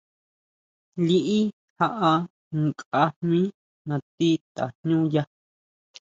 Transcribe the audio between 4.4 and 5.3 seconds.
tajñúya.